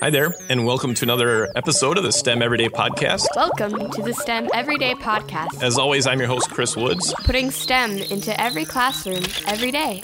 [0.00, 3.26] Hi there, and welcome to another episode of the STEM Everyday Podcast.
[3.34, 7.12] Welcome to the STEM Everyday Podcast, As always, I'm your host, Chris Woods.
[7.24, 10.02] putting STEM into every classroom every day.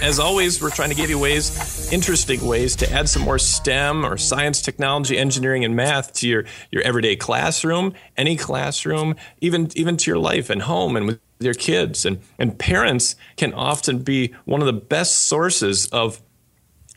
[0.00, 4.04] As always, we're trying to give you ways, interesting ways, to add some more STEM
[4.04, 9.96] or science, technology, engineering, and math to your, your everyday classroom, any classroom, even, even
[9.96, 12.04] to your life and home and with your kids.
[12.04, 16.20] And, and parents can often be one of the best sources of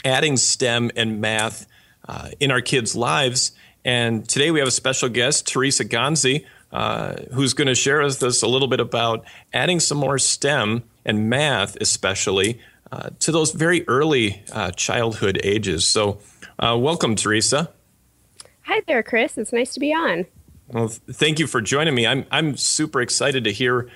[0.05, 1.68] adding STEM and math
[2.08, 3.52] uh, in our kids' lives.
[3.84, 8.22] And today we have a special guest, Teresa Gonzi, uh, who's going to share with
[8.24, 12.60] us a little bit about adding some more STEM and math, especially
[12.91, 15.86] uh, to those very early uh, childhood ages.
[15.86, 16.20] So,
[16.60, 17.72] uh, welcome, Teresa.
[18.64, 19.38] Hi there, Chris.
[19.38, 20.26] It's nice to be on.
[20.68, 22.05] Well, thank you for joining me.
[22.05, 23.90] I'm I'm super excited to hear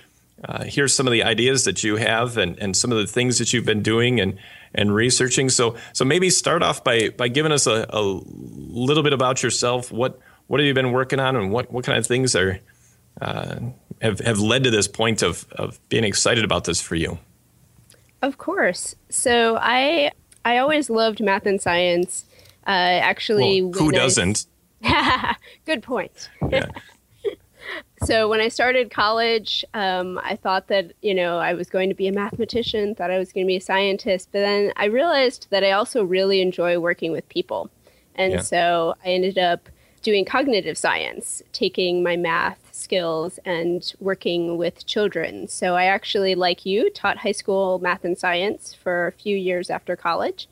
[0.43, 3.37] uh, hear some of the ideas that you have and, and some of the things
[3.37, 4.37] that you've been doing and
[4.73, 5.49] and researching.
[5.49, 9.91] So so maybe start off by by giving us a, a little bit about yourself.
[9.91, 12.59] What what have you been working on, and what what kind of things are
[13.21, 13.59] uh,
[14.01, 17.19] have have led to this point of of being excited about this for you?
[18.21, 18.95] Of course.
[19.09, 20.11] So I
[20.45, 22.25] I always loved math and science.
[22.67, 24.45] Uh, actually, Well, who doesn't?
[25.65, 26.29] Good point.
[26.49, 26.67] Yeah.
[28.03, 31.95] So when I started college, um, I thought that you know I was going to
[31.95, 35.47] be a mathematician, thought I was going to be a scientist, but then I realized
[35.51, 37.69] that I also really enjoy working with people,
[38.15, 38.39] and Yeah.
[38.41, 39.69] so I ended up
[40.01, 45.47] doing cognitive science, taking my math skills and working with children.
[45.47, 49.69] So I actually, like you, taught high school math and science for a few years
[49.69, 50.47] after college.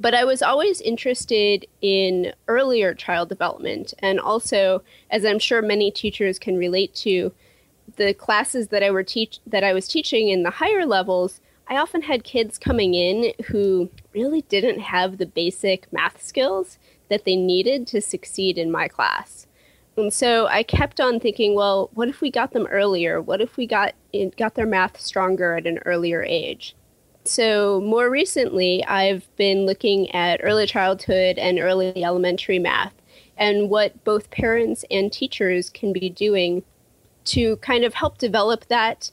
[0.00, 3.92] But I was always interested in earlier child development.
[3.98, 7.32] And also, as I'm sure many teachers can relate to,
[7.96, 11.76] the classes that I were teach that I was teaching in the higher levels, I
[11.76, 17.36] often had kids coming in who really didn't have the basic math skills that they
[17.36, 19.46] needed to succeed in my class.
[19.96, 23.20] And so I kept on thinking, well, what if we got them earlier?
[23.20, 23.94] What if we got
[24.36, 26.74] got their math stronger at an earlier age?
[27.30, 32.92] So, more recently, I've been looking at early childhood and early elementary math
[33.36, 36.64] and what both parents and teachers can be doing
[37.26, 39.12] to kind of help develop that.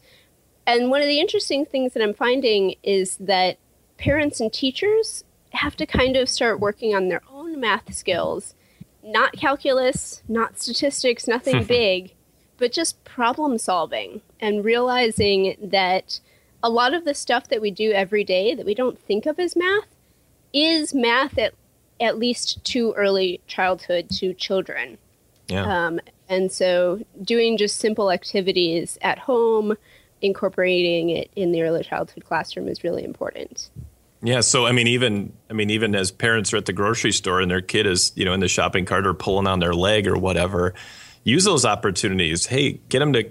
[0.66, 3.60] And one of the interesting things that I'm finding is that
[4.00, 8.56] parents and teachers have to kind of start working on their own math skills,
[9.04, 12.16] not calculus, not statistics, nothing big,
[12.58, 16.20] but just problem solving and realizing that
[16.64, 19.40] a lot of the stuff that we do every day that we don't think of
[19.40, 19.88] as math
[20.54, 21.54] is math at
[22.00, 24.98] at least to early childhood to children.
[25.48, 25.88] Yeah.
[25.88, 29.76] Um, and so doing just simple activities at home,
[30.22, 33.70] incorporating it in the early childhood classroom is really important.
[34.22, 37.40] Yeah, so I mean, even I mean, even as parents are at the grocery store
[37.40, 40.08] and their kid is, you know, in the shopping cart or pulling on their leg
[40.08, 40.74] or whatever,
[41.24, 42.48] use those opportunities.
[42.48, 43.30] Hey, get them to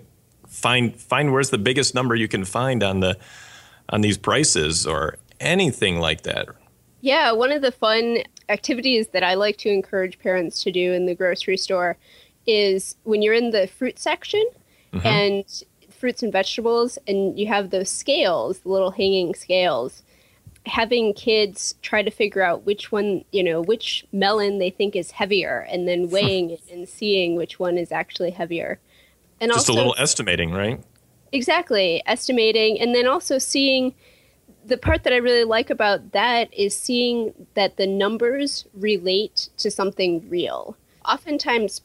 [0.56, 3.16] find find where's the biggest number you can find on the
[3.90, 6.48] on these prices or anything like that.
[7.02, 8.18] Yeah, one of the fun
[8.48, 11.96] activities that I like to encourage parents to do in the grocery store
[12.46, 14.44] is when you're in the fruit section
[14.92, 15.06] mm-hmm.
[15.06, 15.44] and
[15.90, 20.02] fruits and vegetables, and you have those scales, the little hanging scales,
[20.64, 25.10] having kids try to figure out which one, you know, which melon they think is
[25.10, 28.80] heavier, and then weighing it and seeing which one is actually heavier.
[29.40, 30.80] And Just also, a little estimating, right?
[31.32, 33.94] Exactly, estimating, and then also seeing
[34.64, 39.70] the part that I really like about that is seeing that the numbers relate to
[39.70, 40.76] something real.
[41.04, 41.82] Oftentimes,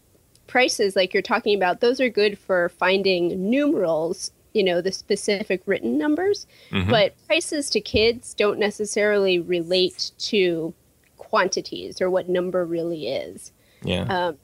[0.48, 5.62] prices, like you're talking about, those are good for finding numerals, you know, the specific
[5.66, 6.48] written numbers,
[6.90, 10.74] but prices to kids don't necessarily relate to
[11.18, 13.52] quantities or what number really is
[13.84, 14.04] Yeah.
[14.04, 14.38] Um,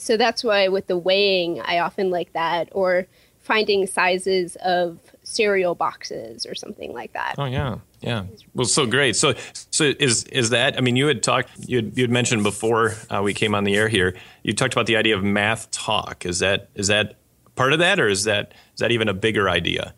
[0.00, 3.06] so that's why with the weighing i often like that or
[3.38, 8.24] finding sizes of cereal boxes or something like that Oh yeah, yeah.
[8.54, 9.16] Well, so great.
[9.16, 9.34] So,
[9.70, 10.76] so is is that?
[10.76, 13.64] I mean, you had talked, you had, you had mentioned before uh, we came on
[13.64, 14.14] the air here.
[14.42, 16.24] You talked about the idea of math talk.
[16.26, 17.16] Is that is that
[17.56, 19.94] part of that, or is that is that even a bigger idea?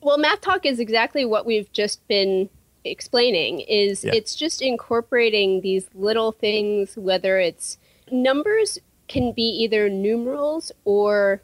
[0.00, 2.48] well math talk is exactly what we've just been
[2.84, 4.12] explaining is Yeah.
[4.14, 7.78] it's just incorporating these little things whether it's
[8.10, 8.78] numbers
[9.12, 11.42] can be either numerals or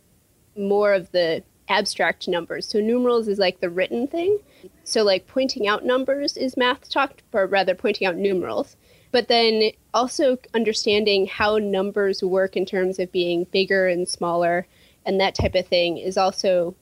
[0.57, 2.67] more of the abstract numbers.
[2.67, 4.39] So numerals is like the written thing.
[4.85, 8.77] So like pointing out numbers is math talk or rather pointing out numerals.
[9.13, 14.67] But then also understanding how numbers work in terms of being bigger and smaller
[15.05, 16.75] and that type of thing is also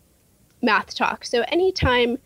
[0.62, 1.24] math talk.
[1.24, 2.18] So anytime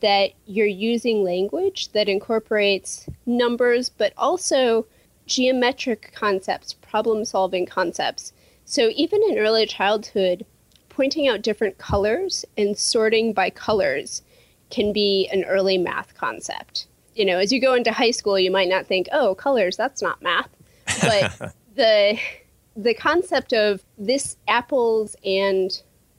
[0.00, 4.84] that you're using language that incorporates numbers, but also
[5.30, 8.32] geometric concepts, problem solving concepts.
[8.64, 10.44] So even in early childhood,
[10.88, 14.22] pointing out different colors and sorting by colors
[14.70, 16.88] can be an early math concept.
[17.14, 20.02] You know, as you go into high school, you might not think, "Oh, colors, that's
[20.02, 20.50] not math."
[21.00, 22.18] But the
[22.76, 25.70] the concept of this apples and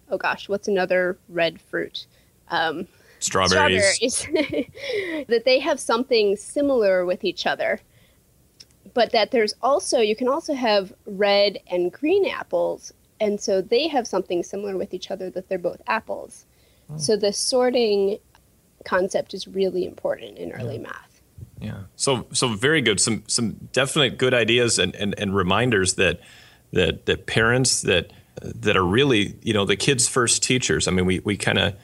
[0.09, 2.07] oh gosh, what's another red fruit?
[2.49, 2.87] Um,
[3.19, 3.95] strawberries.
[3.95, 4.27] strawberries.
[5.27, 7.79] that they have something similar with each other,
[8.93, 13.88] but that there's also you can also have red and green apples, and so they
[13.88, 16.45] have something similar with each other that they're both apples.
[16.89, 16.97] Oh.
[16.97, 18.19] So the sorting
[18.85, 20.81] concept is really important in early yeah.
[20.81, 21.21] math.
[21.59, 21.79] Yeah.
[21.95, 22.99] So so very good.
[22.99, 26.19] Some some definite good ideas and, and, and reminders that
[26.71, 28.11] that that parents that
[28.41, 30.87] that are really, you know, the kids' first teachers.
[30.87, 31.75] I mean, we, we kind of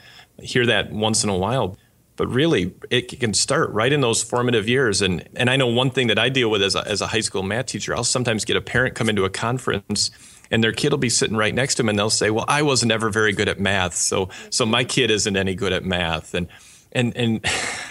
[0.41, 1.77] hear that once in a while,
[2.17, 5.01] but really it can start right in those formative years.
[5.01, 7.21] And, and I know one thing that I deal with as a, as a high
[7.21, 10.11] school math teacher, I'll sometimes get a parent come into a conference
[10.49, 12.63] and their kid will be sitting right next to them and they'll say, well, I
[12.63, 13.93] wasn't ever very good at math.
[13.93, 16.33] So, so my kid isn't any good at math.
[16.33, 16.47] And,
[16.91, 17.45] and, and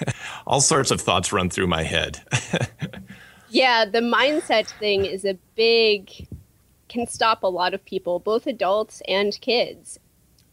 [0.46, 2.20] all sorts of thoughts run through my head.
[3.49, 3.84] yeah.
[3.84, 6.11] The mindset thing is a big,
[6.88, 10.00] can stop a lot of people, both adults and kids.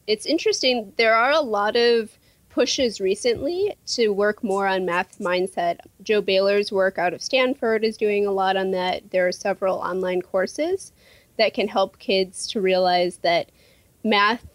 [0.05, 0.93] It's interesting.
[0.97, 2.19] There are a lot of
[2.53, 5.79] pushes recently to work more on math mindset.
[6.03, 9.09] Jo Boaler's work out of Stanford is doing a lot on that.
[9.09, 10.91] There are several online courses
[11.37, 13.51] that can help kids to realize that
[14.03, 14.45] math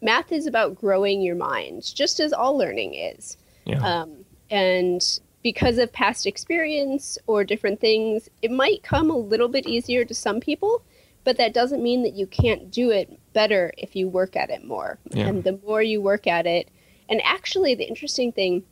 [0.00, 3.36] math is about growing your mind, just as all learning is.
[3.64, 3.84] Yeah.
[3.84, 5.02] Um, and
[5.42, 10.14] because of past experience or different things, it might come a little bit easier to
[10.14, 10.82] some people,
[11.24, 14.64] but that doesn't mean that you can't do it better if you work at it
[14.64, 14.98] more.
[15.10, 15.26] Yeah.
[15.26, 16.70] And the more you work at it,
[17.10, 18.62] and actually, the interesting thing,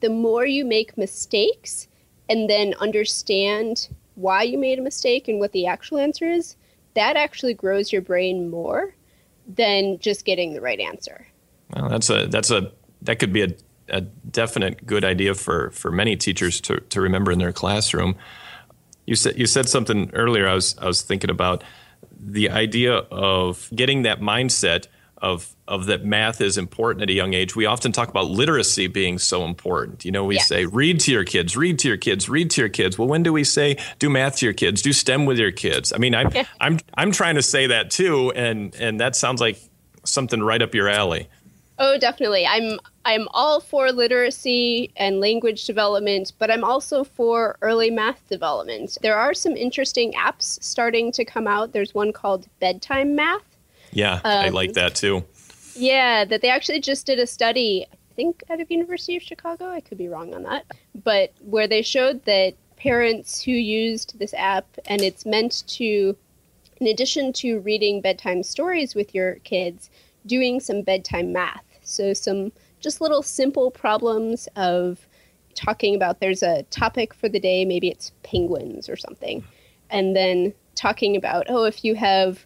[0.00, 1.86] the more you make mistakes
[2.28, 6.56] and then understand why you made a mistake and what the actual answer is,
[6.94, 8.94] that actually grows your brain more
[9.46, 11.28] than just getting the right answer.
[11.74, 13.54] Well, that's a that's a that could be a,
[13.90, 18.16] a definite good idea for for many teachers to to remember in their classroom.
[19.04, 20.48] You said you said something earlier.
[20.48, 21.62] I was I was thinking about
[22.18, 24.86] the idea of getting that mindset
[25.18, 27.56] of of that math is important at a young age.
[27.56, 30.04] We often talk about literacy being so important.
[30.04, 32.68] You know, we say read to your kids, read to your kids, read to your
[32.68, 32.98] kids.
[32.98, 35.92] Well, when do we say do math to your kids, do STEM with your kids?
[35.92, 36.30] I mean, I'm
[36.60, 39.58] I'm I'm trying to say that too, and and that sounds like
[40.04, 41.28] something right up your alley.
[41.78, 42.46] Oh, definitely.
[42.46, 48.96] I'm I'm all for literacy and language development, but I'm also for early math development.
[49.02, 51.72] There are some interesting apps starting to come out.
[51.72, 53.55] There's one called Bedtime Math.
[53.96, 55.24] Yeah, um, I like that too.
[55.74, 59.68] Yeah, that they actually just did a study, I think out of University of Chicago.
[59.70, 60.66] I could be wrong on that,
[61.04, 66.16] but where they showed that parents who used this app and it's meant to
[66.78, 69.88] in addition to reading bedtime stories with your kids,
[70.26, 75.06] doing some bedtime math so, some just little simple problems of
[75.54, 79.44] talking about there's a topic for the day, maybe it's penguins or something,
[79.88, 82.44] and then talking about, oh, if you have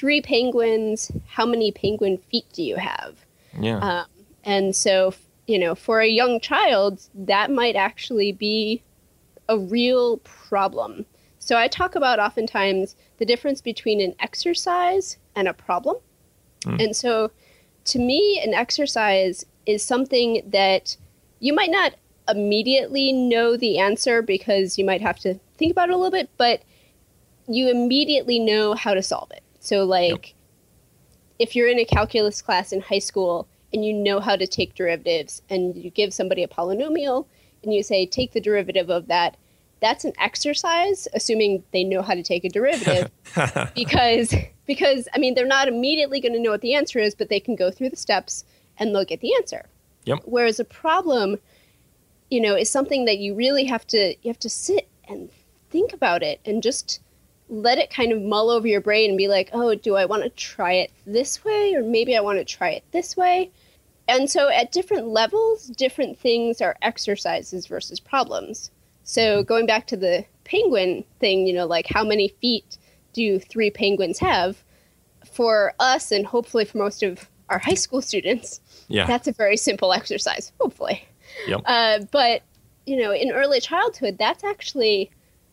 [0.00, 3.18] three penguins, how many penguin feet do you have?
[3.60, 3.76] Yeah.
[3.76, 4.06] Um,
[4.44, 5.12] and so,
[5.46, 8.82] you know, for a young child, that might actually be
[9.50, 11.04] a real problem.
[11.38, 15.96] So I talk about oftentimes the difference between an exercise and a problem.
[16.64, 16.82] Mm.
[16.82, 17.30] And so
[17.84, 20.96] to me, an exercise is something that
[21.40, 21.94] you might not
[22.26, 26.30] immediately know the answer because you might have to think about it a little bit,
[26.38, 26.62] but
[27.48, 29.42] you immediately know how to solve it.
[29.60, 30.36] So, like, yep.
[31.38, 34.74] if you're in a calculus class in high school and you know how to take
[34.74, 37.26] derivatives, and you give somebody a polynomial
[37.62, 39.36] and you say, take the derivative of that,
[39.80, 43.10] that's an exercise, assuming they know how to take a derivative,
[43.74, 44.34] because
[44.66, 47.40] because I mean they're not immediately going to know what the answer is, but they
[47.40, 48.44] can go through the steps
[48.78, 49.66] and they'll get the answer.
[50.04, 50.20] Yep.
[50.24, 51.38] Whereas a problem,
[52.30, 55.30] you know, is something that you really have to you have to sit and
[55.70, 57.00] think about it and just
[57.50, 60.22] let it kind of mull over your brain and be like, oh, do I want
[60.22, 63.50] to try it this way or maybe I want to try it this way?
[64.08, 68.70] And so at different levels, different things are exercises versus problems.
[69.02, 72.78] So going back to the penguin thing, you know, like how many feet
[73.12, 74.62] do three penguins have?
[75.30, 79.06] For us, and hopefully for most of our high school students, yeah.
[79.06, 81.06] that's a very simple exercise, hopefully.
[81.46, 81.60] Yep.
[81.66, 82.42] Uh, but,
[82.86, 85.10] you know, in early childhood, that's actually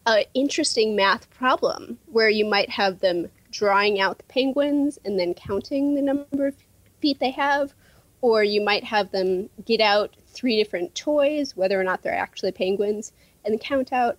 [0.08, 5.34] an interesting math problem where you might have them drawing out the penguins and then
[5.34, 6.56] counting the number of
[7.02, 7.74] feet they have,
[8.22, 12.52] or you might have them get out three different toys, whether or not they're actually
[12.52, 13.12] penguins,
[13.46, 14.18] and count out.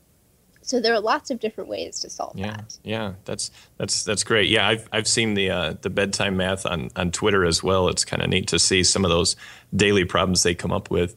[0.62, 2.78] So there are lots of different ways to solve yeah, that.
[2.84, 4.50] Yeah, that's that's that's great.
[4.50, 7.88] Yeah, I've I've seen the uh, the bedtime math on on Twitter as well.
[7.88, 9.36] It's kind of neat to see some of those
[9.74, 11.16] daily problems they come up with.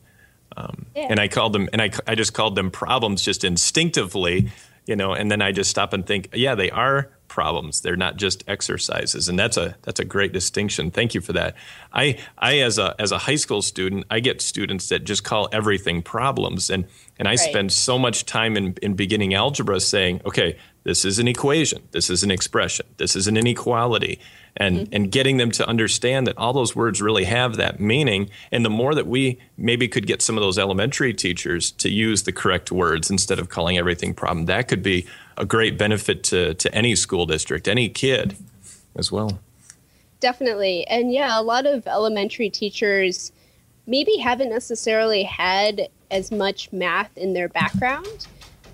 [0.57, 1.07] Um, yeah.
[1.09, 4.51] And I called them, and I, I just called them problems just instinctively,
[4.85, 5.13] you know.
[5.13, 7.79] And then I just stop and think, yeah, they are problems.
[7.79, 10.91] They're not just exercises, and that's a that's a great distinction.
[10.91, 11.55] Thank you for that.
[11.93, 15.47] I I as a as a high school student, I get students that just call
[15.51, 16.85] everything problems, and
[17.17, 17.39] and I right.
[17.39, 22.09] spend so much time in in beginning algebra saying, okay, this is an equation, this
[22.09, 24.19] is an expression, this is an inequality,
[24.57, 24.93] and mm-hmm.
[24.93, 28.29] and getting them to understand that all those words really have that meaning.
[28.51, 32.23] And the more that we maybe could get some of those elementary teachers to use
[32.23, 35.05] the correct words instead of calling everything problem that could be
[35.37, 38.35] a great benefit to to any school district any kid
[38.95, 39.39] as well.
[40.19, 40.85] Definitely.
[40.87, 43.31] And yeah a lot of elementary teachers
[43.85, 48.27] maybe haven't necessarily had as much math in their background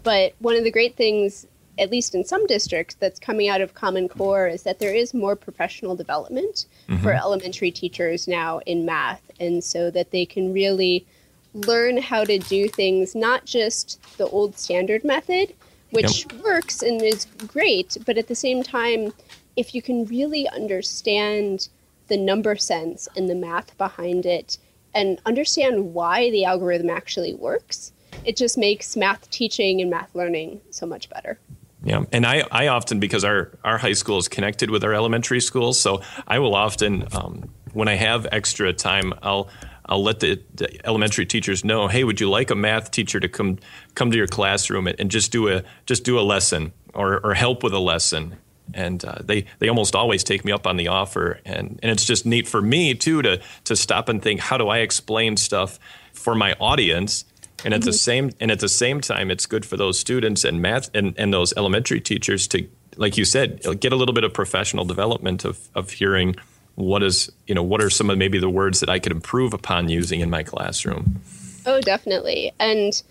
[0.04, 1.46] but one of the great things
[1.78, 5.14] at least in some districts, that's coming out of Common Core is that there is
[5.14, 7.02] more professional development mm-hmm.
[7.04, 9.22] for elementary teachers now in math.
[9.40, 11.06] And so that they can really
[11.54, 15.54] learn how to do things, not just the old standard method,
[15.92, 16.44] which yep.
[16.44, 19.14] works and is great, but at the same time,
[19.56, 21.70] if you can really understand
[22.08, 24.58] the number sense and the math behind it
[24.94, 27.92] and understand why the algorithm actually works,
[28.24, 31.40] it just makes math teaching and math learning so much better.
[31.88, 35.40] Yeah, and I, I often because our our high school is connected with our elementary
[35.40, 39.48] school, so I will often um, when I have extra time, I'll
[39.86, 43.30] I'll let the, the, elementary teachers know, hey, would you like a math teacher to
[43.30, 43.60] come
[43.96, 47.34] come to your classroom and, and just do a just do a lesson or or
[47.34, 48.36] help with a lesson?
[48.74, 52.04] And uh, they they almost always take me up on the offer, and and it's
[52.04, 55.80] just neat for me too to to stop and think, how do I explain stuff
[56.12, 57.24] for my audience?
[57.64, 57.88] And at mm-hmm.
[57.88, 61.14] the same and at the same time it's good for those students and math and,
[61.18, 65.46] and those elementary teachers to like you said get a little bit of professional development
[65.46, 66.36] of, of hearing
[66.76, 69.54] what is you know what are some of maybe the words that i could improve
[69.54, 71.22] upon using in my classroom.
[71.66, 72.54] Oh definitely.
[72.60, 73.02] And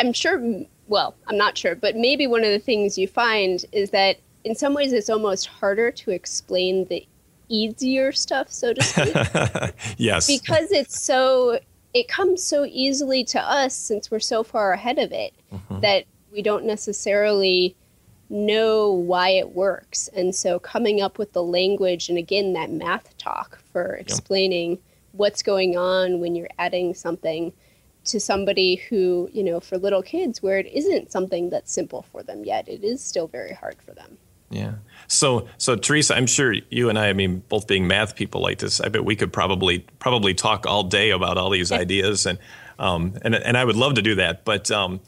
[0.00, 3.90] i'm sure well i'm not sure but maybe one of the things you find is
[3.90, 7.06] that in some ways it's almost harder to explain the
[7.48, 9.74] easier stuff so to speak.
[9.98, 10.26] Yes.
[10.26, 11.60] Because it's so
[11.94, 15.80] it comes so easily to us since we're so far ahead of it mm-hmm.
[15.80, 17.76] that we don't necessarily
[18.30, 20.08] know why it works.
[20.08, 24.78] And so coming up with the language and again that math talk for explaining
[25.12, 27.52] what's going on when you're adding something
[28.04, 32.22] to somebody who, you know, for little kids where it isn't something that's simple for
[32.22, 34.16] them yet, it is still very hard for them.
[34.52, 34.74] Yeah.
[35.08, 38.58] So, so Teresa, I'm sure you and I, I mean, both being math people like
[38.58, 42.38] this, I bet we could probably probably talk all day about all these ideas, and
[42.78, 45.00] um, and and I would love to do that, but um,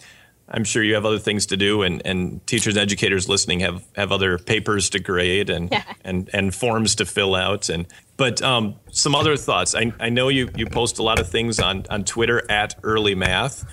[0.48, 3.82] I'm sure you have other things to do, and, and teachers and educators listening have,
[3.96, 5.82] have other papers to grade and yeah.
[6.04, 7.86] and and forms to fill out, and
[8.16, 9.74] but um, some other thoughts.
[9.74, 13.14] I, I know you you post a lot of things on on Twitter at Early
[13.14, 13.64] Math.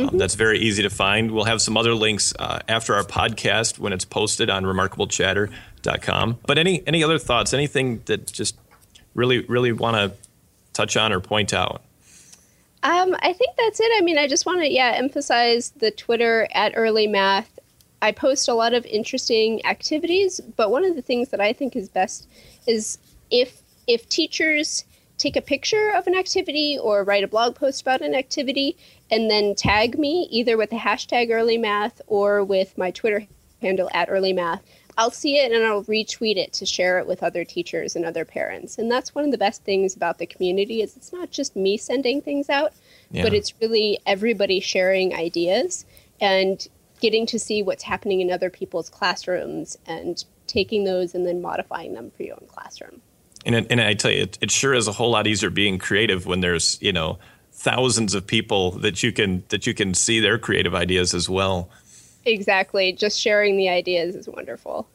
[0.00, 0.18] Um, mm-hmm.
[0.18, 1.30] that's very easy to find.
[1.30, 6.38] We'll have some other links uh, after our podcast when it's posted on remarkablechatter.com.
[6.46, 7.52] But any any other thoughts?
[7.52, 8.56] Anything that just
[9.14, 10.16] really really want to
[10.72, 11.82] touch on or point out?
[12.82, 13.90] Um, I think that's it.
[13.96, 17.58] I mean, I just want to yeah emphasize the Twitter at Early Math.
[18.02, 21.76] I post a lot of interesting activities, but one of the things that I think
[21.76, 22.26] is best
[22.66, 22.98] is
[23.30, 24.84] if if teachers
[25.20, 28.76] take a picture of an activity or write a blog post about an activity
[29.10, 33.26] and then tag me either with the hashtag early math or with my Twitter
[33.60, 34.62] handle at early math.
[34.96, 38.24] I'll see it and I'll retweet it to share it with other teachers and other
[38.24, 38.78] parents.
[38.78, 41.76] And that's one of the best things about the community is it's not just me
[41.76, 42.72] sending things out,
[43.10, 43.22] yeah.
[43.22, 45.84] but it's really everybody sharing ideas
[46.20, 46.66] and
[47.00, 51.94] getting to see what's happening in other people's classrooms and taking those and then modifying
[51.94, 53.00] them for your own classroom.
[53.46, 55.78] And, it, and I tell you, it, it sure is a whole lot easier being
[55.78, 57.18] creative when there's you know
[57.52, 61.70] thousands of people that you can that you can see their creative ideas as well.
[62.24, 62.92] Exactly.
[62.92, 64.88] Just sharing the ideas is wonderful.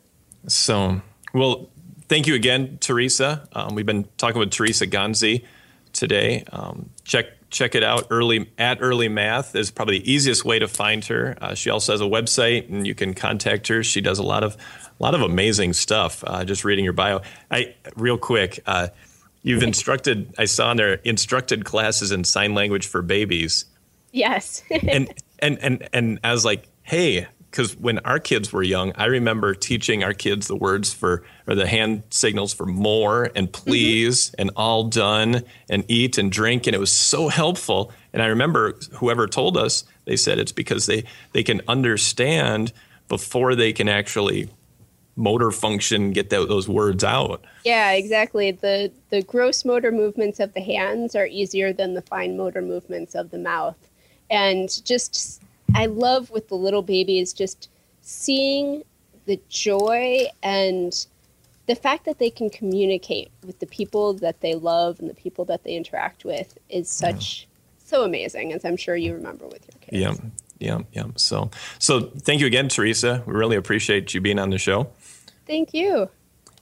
[0.48, 1.02] So,
[1.34, 1.70] well,
[2.08, 3.48] thank you again, Teresa.
[3.54, 5.44] Um, we've been talking with Teresa Gonzi
[5.94, 6.44] today.
[6.52, 8.08] Um, check check it out.
[8.10, 11.38] Early at Early Math is probably the easiest way to find her.
[11.42, 13.82] Uh, she also has a website, and you can contact her.
[13.82, 14.56] She does a lot of
[15.00, 16.24] a lot of amazing stuff.
[16.28, 18.60] Uh, just reading your bio, I real quick.
[18.66, 18.90] Uh,
[19.42, 20.36] you've instructed.
[20.38, 23.66] I saw in there instructed classes in sign language for babies.
[24.12, 24.62] Yes.
[24.70, 29.06] and and and and I was like, hey, because when our kids were young, I
[29.06, 33.64] remember teaching our kids the words for or the hand signals for more and mm-hmm.
[33.64, 34.42] please mm-hmm.
[34.42, 37.94] and all done and eat and drink, and it was so helpful.
[38.12, 42.74] And I remember whoever told us, they said it's because they they can understand
[43.08, 44.50] before they can actually
[45.16, 50.54] motor function get the, those words out yeah exactly the the gross motor movements of
[50.54, 53.78] the hands are easier than the fine motor movements of the mouth
[54.30, 55.42] and just
[55.76, 57.70] i love with the little babies just
[58.02, 58.84] seeing
[59.26, 61.08] the joy and
[61.68, 65.46] the fact that they can communicate with the people that they love and the people
[65.46, 67.86] that they interact with is such yeah.
[67.86, 70.30] so amazing as i'm sure you remember with your kids yeah
[70.60, 71.06] yeah, yeah.
[71.16, 73.24] So, so thank you again, Teresa.
[73.26, 74.88] We really appreciate you being on the show.
[75.46, 76.10] Thank you.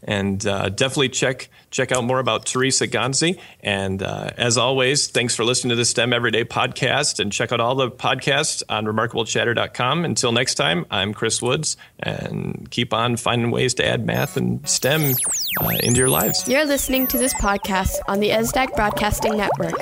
[0.06, 3.40] And uh, definitely check check out more about Teresa Gonzi.
[3.62, 7.20] And uh, as always, thanks for listening to the STEM Everyday podcast.
[7.20, 10.06] And check out all the podcasts on remarkablechatter.com.
[10.06, 14.68] Until next time, I'm Chris Woods, and keep on finding ways to add math and
[14.68, 15.16] STEM
[15.62, 16.48] uh, into your lives.
[16.48, 19.76] You're listening to this podcast on the ESDAC Broadcasting Network.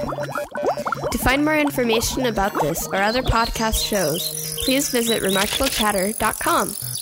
[1.12, 7.01] To find more information about this or other podcast shows, please visit remarkablechatter.com.